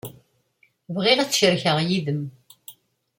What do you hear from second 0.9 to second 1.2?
Bɣiɣ